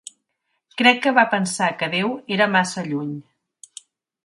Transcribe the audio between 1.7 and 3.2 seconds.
que Déu era massa lluny.